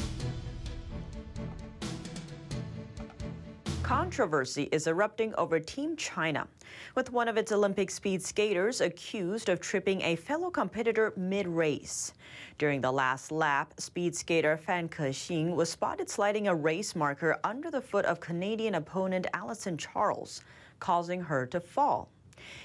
[3.82, 6.46] Controversy is erupting over Team China,
[6.94, 12.14] with one of its Olympic speed skaters accused of tripping a fellow competitor mid race.
[12.56, 17.70] During the last lap, speed skater Fan Kexing was spotted sliding a race marker under
[17.70, 20.42] the foot of Canadian opponent Alyson Charles,
[20.78, 22.08] causing her to fall.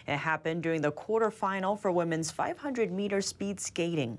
[0.08, 4.18] It happened during the quarterfinal for women's 500 meter speed skating.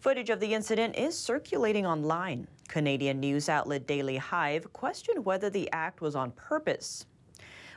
[0.00, 2.46] Footage of the incident is circulating online.
[2.68, 7.06] Canadian news outlet Daily Hive questioned whether the act was on purpose.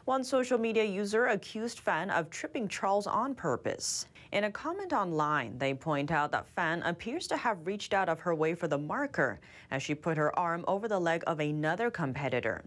[0.06, 4.08] One social media user accused Fan of tripping Charles on purpose.
[4.32, 8.20] In a comment online, they point out that Fan appears to have reached out of
[8.20, 9.40] her way for the marker
[9.72, 12.64] as she put her arm over the leg of another competitor.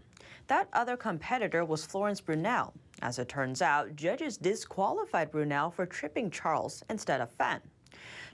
[0.47, 2.73] That other competitor was Florence Brunelle.
[3.03, 7.61] As it turns out, judges disqualified Brunelle for tripping Charles instead of Fan.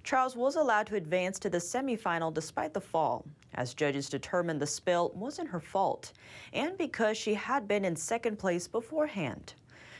[0.05, 4.67] Charles was allowed to advance to the semifinal despite the fall, as judges determined the
[4.67, 6.13] spill wasn't her fault,
[6.53, 9.55] and because she had been in second place beforehand.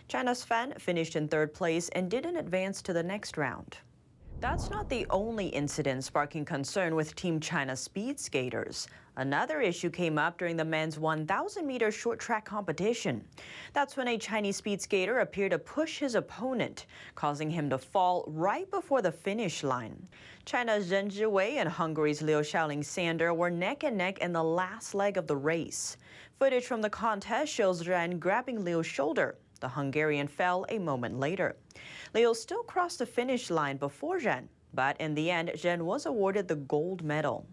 [0.07, 3.79] China's Fan finished in third place and didn't advance to the next round.
[4.41, 8.87] That's not the only incident sparking concern with Team China speed skaters.
[9.17, 13.25] Another issue came up during the men's 1,000 meter short track competition.
[13.73, 18.27] That's when a Chinese speed skater appeared to push his opponent, causing him to fall
[18.29, 20.07] right before the finish line.
[20.45, 24.95] China's Zheng Zhiwei and Hungary's Liu Shaolin Sander were neck and neck in the last
[24.95, 25.97] leg of the race.
[26.39, 29.37] Footage from the contest shows Zhen grabbing Liu's shoulder.
[29.59, 31.57] The Hungarian fell a moment later.
[32.15, 36.49] Liu still crossed the finish line before Zheng, but in the end, Zheng was awarded
[36.49, 37.47] the gold medal.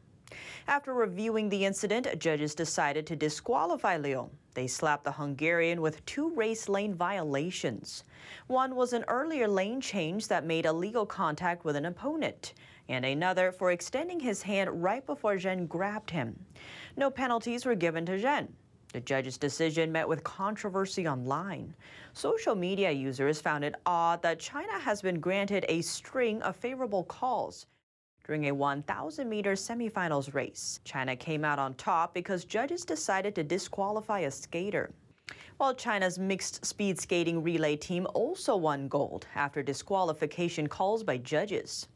[0.67, 4.29] After reviewing the incident, judges decided to disqualify Liu.
[4.53, 8.03] They slapped the Hungarian with two race lane violations.
[8.47, 12.53] One was an earlier lane change that made illegal contact with an opponent,
[12.89, 16.45] and another for extending his hand right before Zheng grabbed him.
[16.97, 18.47] No penalties were given to Zheng.
[18.95, 21.75] The judge's decision met with controversy online.
[22.13, 27.03] Social media users found it odd that China has been granted a string of favorable
[27.03, 27.65] calls
[28.25, 30.79] during a 1,000 meter semifinals race.
[30.85, 34.91] China came out on top because judges decided to disqualify a skater.
[35.57, 41.89] While China's mixed speed skating relay team also won gold after disqualification calls by judges.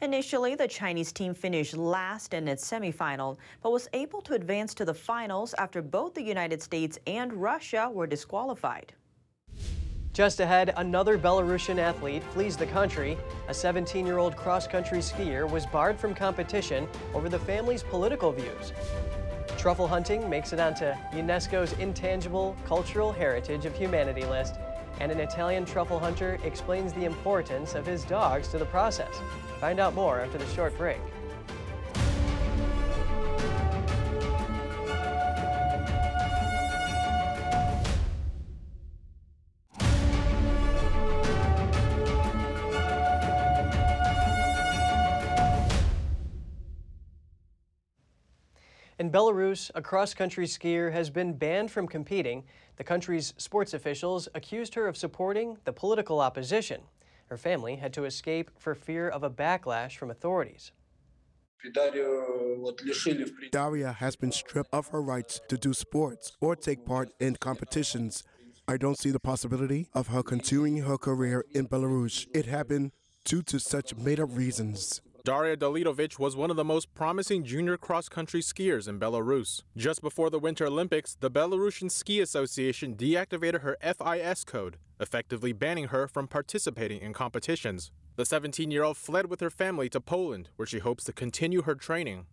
[0.00, 4.84] Initially, the Chinese team finished last in its semifinal, but was able to advance to
[4.84, 8.92] the finals after both the United States and Russia were disqualified.
[10.12, 13.18] Just ahead, another Belarusian athlete flees the country.
[13.48, 18.30] A 17 year old cross country skier was barred from competition over the family's political
[18.30, 18.72] views.
[19.58, 24.56] Truffle hunting makes it onto UNESCO's Intangible Cultural Heritage of Humanity list,
[25.00, 29.20] and an Italian truffle hunter explains the importance of his dogs to the process.
[29.64, 30.98] Find out more after the short break.
[48.98, 52.44] In Belarus, a cross country skier has been banned from competing.
[52.76, 56.82] The country's sports officials accused her of supporting the political opposition.
[57.34, 60.70] Her family had to escape for fear of a backlash from authorities.
[63.50, 68.22] Daria has been stripped of her rights to do sports or take part in competitions.
[68.68, 72.28] I don't see the possibility of her continuing her career in Belarus.
[72.32, 72.92] It happened
[73.24, 75.00] due to such made up reasons.
[75.24, 79.62] Daria Dolidovich was one of the most promising junior cross country skiers in Belarus.
[79.74, 85.86] Just before the Winter Olympics, the Belarusian Ski Association deactivated her FIS code, effectively banning
[85.86, 87.90] her from participating in competitions.
[88.16, 91.62] The 17 year old fled with her family to Poland, where she hopes to continue
[91.62, 92.26] her training.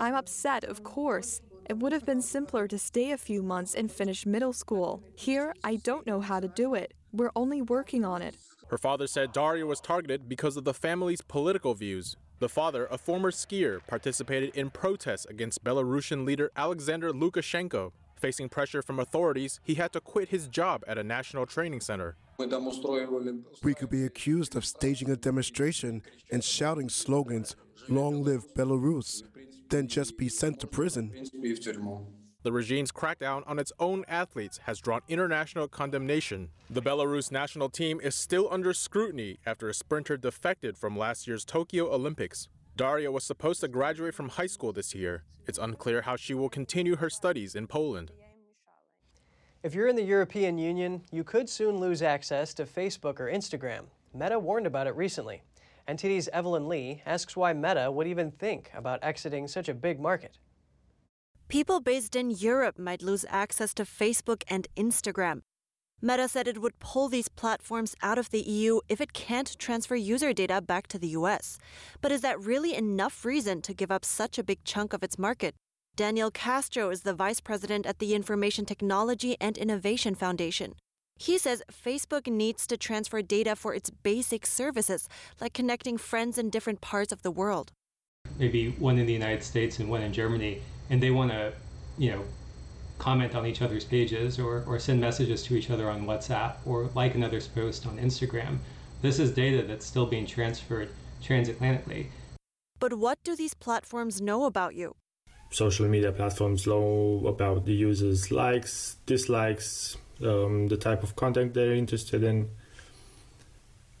[0.00, 1.40] I'm upset, of course.
[1.68, 5.04] It would have been simpler to stay a few months and finish middle school.
[5.14, 6.92] Here, I don't know how to do it.
[7.12, 8.34] We're only working on it.
[8.70, 12.16] Her father said Daria was targeted because of the family's political views.
[12.38, 17.90] The father, a former skier, participated in protests against Belarusian leader Alexander Lukashenko.
[18.14, 22.16] Facing pressure from authorities, he had to quit his job at a national training center.
[22.38, 27.56] We could be accused of staging a demonstration and shouting slogans,
[27.88, 29.24] Long live Belarus,
[29.68, 31.12] then just be sent to prison.
[32.42, 36.48] The regime's crackdown on its own athletes has drawn international condemnation.
[36.70, 41.44] The Belarus national team is still under scrutiny after a sprinter defected from last year's
[41.44, 42.48] Tokyo Olympics.
[42.76, 45.24] Daria was supposed to graduate from high school this year.
[45.46, 48.10] It's unclear how she will continue her studies in Poland.
[49.62, 53.84] If you're in the European Union, you could soon lose access to Facebook or Instagram.
[54.14, 55.42] Meta warned about it recently.
[55.86, 60.38] NTD's Evelyn Lee asks why Meta would even think about exiting such a big market.
[61.50, 65.40] People based in Europe might lose access to Facebook and Instagram.
[66.00, 69.96] Meta said it would pull these platforms out of the EU if it can't transfer
[69.96, 71.58] user data back to the US.
[72.00, 75.18] But is that really enough reason to give up such a big chunk of its
[75.18, 75.56] market?
[75.96, 80.74] Daniel Castro is the vice president at the Information Technology and Innovation Foundation.
[81.18, 85.08] He says Facebook needs to transfer data for its basic services,
[85.40, 87.72] like connecting friends in different parts of the world.
[88.38, 91.52] Maybe one in the United States and one in Germany, and they want to,
[91.96, 92.24] you know,
[92.98, 96.90] comment on each other's pages or, or send messages to each other on WhatsApp or
[96.94, 98.58] like another's post on Instagram.
[99.00, 100.90] This is data that's still being transferred
[101.22, 102.08] transatlantically.
[102.78, 104.96] But what do these platforms know about you?
[105.50, 111.74] Social media platforms know about the users' likes, dislikes, um, the type of content they're
[111.74, 112.50] interested in.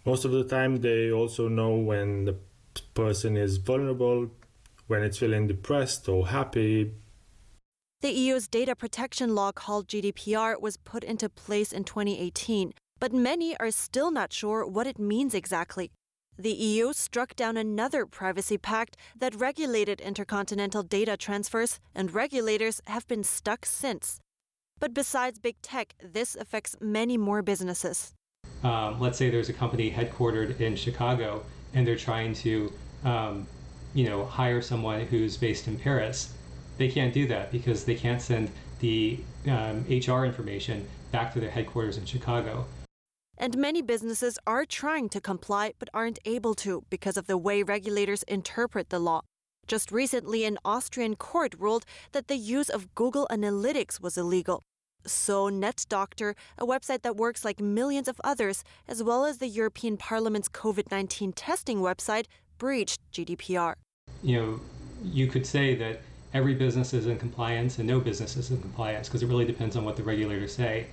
[0.04, 2.36] Most of the time, they also know when the
[2.94, 4.30] person is vulnerable,
[4.90, 6.92] when it's feeling depressed or happy.
[8.00, 13.56] The EU's data protection law called GDPR was put into place in 2018, but many
[13.58, 15.92] are still not sure what it means exactly.
[16.36, 23.06] The EU struck down another privacy pact that regulated intercontinental data transfers, and regulators have
[23.06, 24.18] been stuck since.
[24.80, 28.14] But besides big tech, this affects many more businesses.
[28.64, 32.72] Um, let's say there's a company headquartered in Chicago, and they're trying to,
[33.04, 33.46] um,
[33.94, 36.32] you know, hire someone who's based in Paris.
[36.78, 41.50] They can't do that because they can't send the um, HR information back to their
[41.50, 42.66] headquarters in Chicago.
[43.36, 47.62] And many businesses are trying to comply but aren't able to because of the way
[47.62, 49.22] regulators interpret the law.
[49.66, 54.62] Just recently, an Austrian court ruled that the use of Google Analytics was illegal.
[55.06, 59.96] So, NetDoctor, a website that works like millions of others, as well as the European
[59.96, 62.26] Parliament's COVID 19 testing website,
[62.60, 63.74] breached GDPR.
[64.22, 64.60] You know,
[65.02, 66.02] you could say that
[66.32, 69.74] every business is in compliance and no business is in compliance because it really depends
[69.74, 70.86] on what the regulators say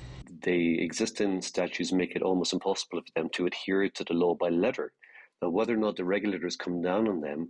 [0.44, 4.50] the existing statutes make it almost impossible for them to adhere to the law by
[4.50, 4.94] letter.
[5.42, 7.50] Now, whether or not the regulators come down on them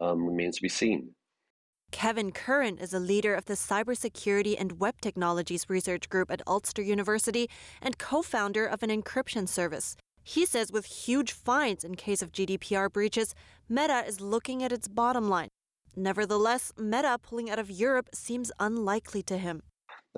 [0.00, 1.14] um, remains to be seen.
[1.90, 6.82] Kevin Curran is a leader of the Cybersecurity and Web Technologies Research Group at Ulster
[6.82, 7.48] University
[7.80, 9.96] and co founder of an encryption service.
[10.28, 13.34] He says with huge fines in case of GDPR breaches,
[13.66, 15.48] Meta is looking at its bottom line.
[15.96, 19.62] Nevertheless, Meta pulling out of Europe seems unlikely to him.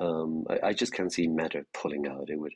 [0.00, 2.28] Um, I, I, just can't see Meta pulling out.
[2.28, 2.54] It would,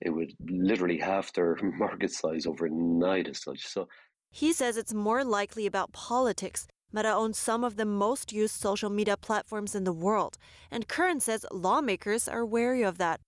[0.00, 3.64] it would literally half their market size overnight as such.
[3.68, 3.86] So
[4.32, 6.66] he says it's more likely about politics.
[6.92, 10.38] Meta owns some of the most used social media platforms in the world,
[10.72, 13.20] and Curran says lawmakers are wary of that.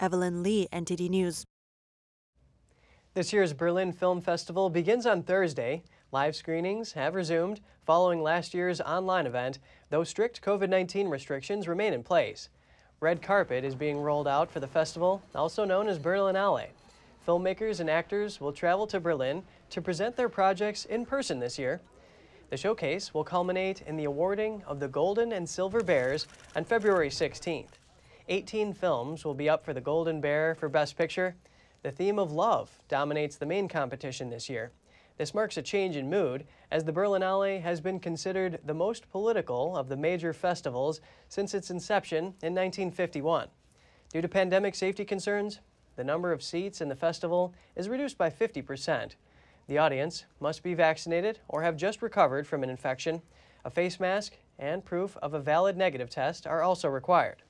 [0.00, 1.44] Evelyn Lee, NTD News.
[3.14, 5.82] This year's Berlin Film Festival begins on Thursday.
[6.12, 9.58] Live screenings have resumed following last year's online event,
[9.90, 12.48] though strict COVID 19 restrictions remain in place.
[13.00, 16.68] Red carpet is being rolled out for the festival, also known as Berlinale.
[17.28, 21.82] Filmmakers and actors will travel to Berlin to present their projects in person this year.
[22.48, 27.10] The showcase will culminate in the awarding of the Golden and Silver Bears on February
[27.10, 27.72] 16th.
[28.30, 31.34] 18 films will be up for the Golden Bear for Best Picture.
[31.82, 34.70] The theme of love dominates the main competition this year.
[35.18, 39.76] This marks a change in mood, as the Berlinale has been considered the most political
[39.76, 43.48] of the major festivals since its inception in 1951.
[44.12, 45.58] Due to pandemic safety concerns,
[45.96, 49.16] the number of seats in the festival is reduced by 50%.
[49.66, 53.22] The audience must be vaccinated or have just recovered from an infection.
[53.64, 57.42] A face mask and proof of a valid negative test are also required.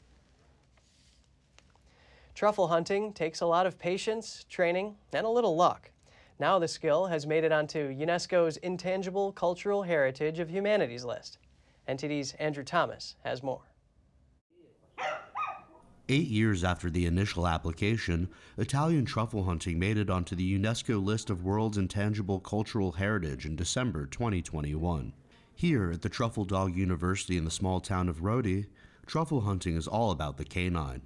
[2.34, 5.90] Truffle hunting takes a lot of patience, training, and a little luck.
[6.38, 11.38] Now the skill has made it onto UNESCO's Intangible Cultural Heritage of Humanities list.
[11.88, 13.72] NTD's Andrew Thomas has more.
[16.08, 21.30] Eight years after the initial application, Italian truffle hunting made it onto the UNESCO list
[21.30, 25.12] of World's Intangible Cultural Heritage in December 2021.
[25.54, 28.66] Here at the Truffle Dog University in the small town of Roddi,
[29.06, 31.02] truffle hunting is all about the canine.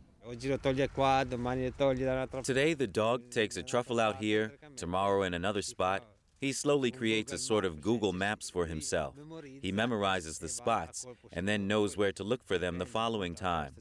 [2.43, 6.03] Today, the dog takes a truffle out here, tomorrow in another spot.
[6.41, 9.15] He slowly creates a sort of Google Maps for himself.
[9.63, 13.73] He memorizes the spots and then knows where to look for them the following time.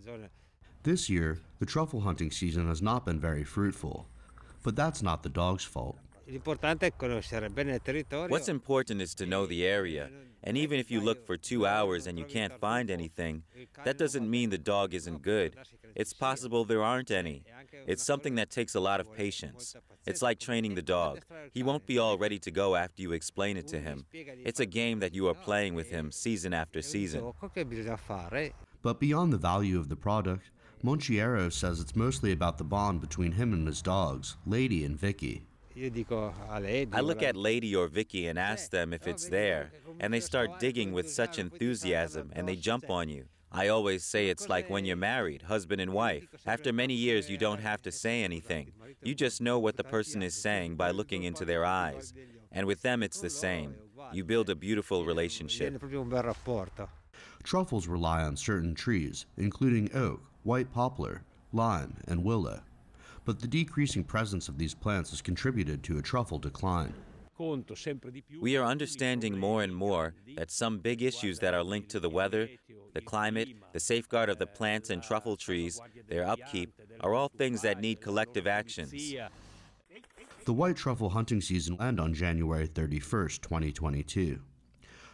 [0.84, 4.08] This year, the truffle hunting season has not been very fruitful,
[4.62, 5.98] but that's not the dog's fault.
[8.30, 10.09] What's important is to know the area,
[10.43, 13.43] and even if you look for two hours and you can't find anything,
[13.84, 15.55] that doesn't mean the dog isn't good.
[15.95, 17.43] It's possible there aren't any.
[17.88, 19.76] It's something that takes a lot of patience.
[20.05, 21.21] It's like training the dog.
[21.53, 24.05] He won't be all ready to go after you explain it to him.
[24.13, 27.34] It's a game that you are playing with him season after season.
[28.82, 30.51] But beyond the value of the product,
[30.84, 35.47] Monchiero says it's mostly about the bond between him and his dogs, Lady and Vicky.
[35.76, 40.59] I look at Lady or Vicky and ask them if it's there, and they start
[40.59, 43.26] digging with such enthusiasm and they jump on you.
[43.51, 46.28] I always say it's like when you're married, husband and wife.
[46.45, 48.73] After many years, you don't have to say anything.
[49.01, 52.13] You just know what the person is saying by looking into their eyes.
[52.51, 53.76] And with them, it's the same.
[54.11, 55.82] You build a beautiful relationship.
[57.43, 61.23] Truffles rely on certain trees, including oak, white poplar,
[61.53, 62.61] lime, and willow.
[63.26, 66.93] But the decreasing presence of these plants has contributed to a truffle decline.
[68.39, 72.09] We are understanding more and more that some big issues that are linked to the
[72.09, 72.47] weather,
[72.93, 76.71] the climate, the safeguard of the plants and truffle trees, their upkeep,
[77.01, 78.93] are all things that need collective actions.
[80.45, 84.39] The white truffle hunting season will end on January 31st, 2022.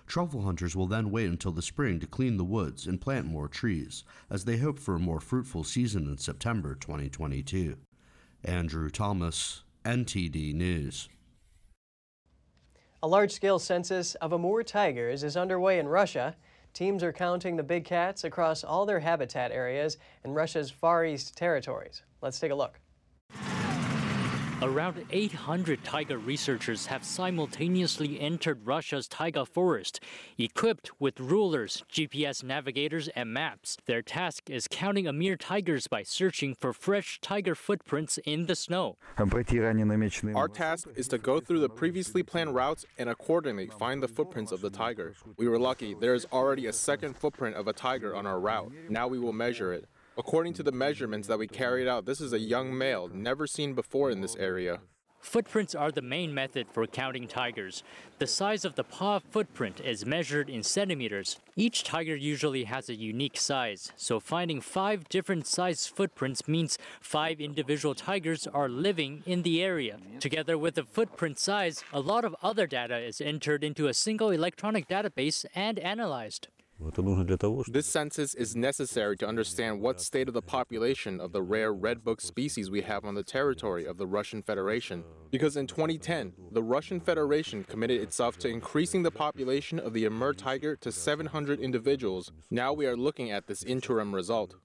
[0.05, 3.47] Truffle hunters will then wait until the spring to clean the woods and plant more
[3.47, 7.78] trees, as they hope for a more fruitful season in September 2022.
[8.44, 11.10] Andrew Thomas, NTD News.
[13.04, 16.36] A large scale census of Amur tigers is underway in Russia.
[16.74, 21.38] Teams are counting the big cats across all their habitat areas in Russia's Far East
[21.38, 22.02] territories.
[22.22, 22.81] Let's take a look.
[24.64, 29.99] Around 800 taiga researchers have simultaneously entered Russia's taiga forest,
[30.38, 33.76] equipped with rulers, GPS navigators, and maps.
[33.88, 38.97] Their task is counting Amur tigers by searching for fresh tiger footprints in the snow.
[40.36, 44.51] Our task is to go through the previously planned routes and accordingly find the footprints
[44.51, 45.16] of the tiger.
[45.38, 48.72] We were lucky, there is already a second footprint of a tiger on our route.
[48.89, 49.86] Now we will measure it.
[50.18, 53.74] According to the measurements that we carried out, this is a young male, never seen
[53.74, 54.82] before in this area.
[55.22, 57.82] Footprints are the main method for counting tigers.
[58.20, 61.39] The size of the paw footprint is measured in centimeters.
[61.55, 67.39] Each tiger usually has a unique size, so finding five different size footprints means five
[67.39, 69.97] individual tigers are living in the area.
[70.20, 74.32] Together with the footprint size, a lot of other data is entered into a single
[74.32, 76.47] electronic database and analyzed.
[77.68, 82.04] This census is necessary to understand what state of the population of the rare red
[82.04, 85.04] book species we have on the territory of the Russian Federation.
[85.30, 90.34] Because in 2010, the Russian Federation committed itself to increasing the population of the Amur
[90.34, 92.32] tiger to 700 individuals.
[92.50, 94.56] Now we are looking at this interim result.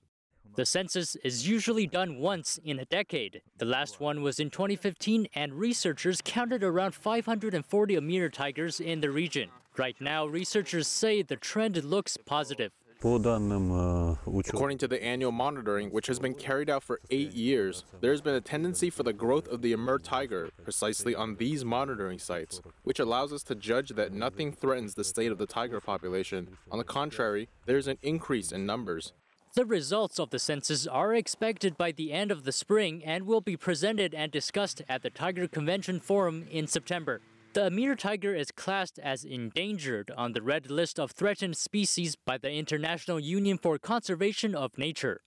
[0.57, 3.43] The census is usually done once in a decade.
[3.59, 9.11] The last one was in 2015, and researchers counted around 540 Amur tigers in the
[9.11, 9.51] region.
[9.79, 12.73] Right now, researchers say the trend looks positive.
[13.03, 18.23] According to the annual monitoring, which has been carried out for eight years, there has
[18.23, 22.63] been a tendency for the growth of the Amur tiger precisely on these monitoring sites,
[22.85, 26.57] which allows us to judge that nothing threatens the state of the tiger population.
[26.71, 29.13] On the contrary, there is an increase in numbers.
[29.55, 33.43] The results of the census are expected by the end of the spring and will
[33.43, 37.21] be presented and discussed at the Tiger Convention Forum in September.
[37.57, 42.37] The Amur tiger is classed as endangered on the red list of threatened species by
[42.37, 45.23] the International Union for Conservation of Nature.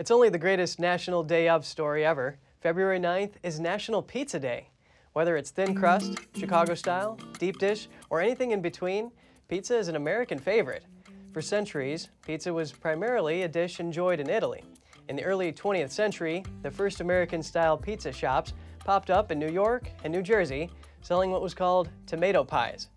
[0.00, 2.38] It's only the greatest National Day of story ever.
[2.60, 4.70] February 9th is National Pizza Day.
[5.12, 9.12] Whether it's thin crust, Chicago style, deep dish, or anything in between,
[9.46, 10.84] pizza is an American favorite.
[11.32, 14.64] For centuries, pizza was primarily a dish enjoyed in Italy.
[15.08, 19.50] In the early 20th century, the first American style pizza shops popped up in New
[19.50, 20.68] York and New Jersey,
[21.02, 22.88] selling what was called tomato pies.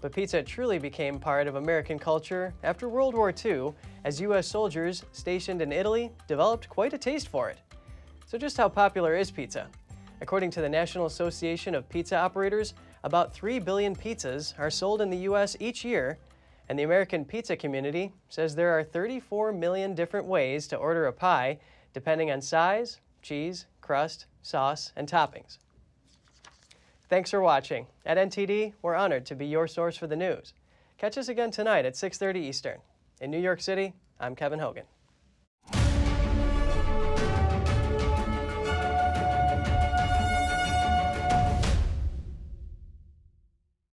[0.00, 4.46] But pizza truly became part of American culture after World War II, as U.S.
[4.46, 7.58] soldiers stationed in Italy developed quite a taste for it.
[8.26, 9.68] So, just how popular is pizza?
[10.22, 15.10] According to the National Association of Pizza Operators, about 3 billion pizzas are sold in
[15.10, 15.56] the U.S.
[15.60, 16.18] each year,
[16.68, 21.12] And the American pizza community says there are 34 million different ways to order a
[21.12, 21.58] pie,
[21.92, 25.58] depending on size, cheese, crust, sauce, and toppings.
[27.10, 27.88] Thanks for watching.
[28.06, 30.54] At NTD, we're honored to be your source for the news.
[30.96, 32.78] Catch us again tonight at 6:30 Eastern.
[33.20, 34.84] In New York City, I'm Kevin Hogan.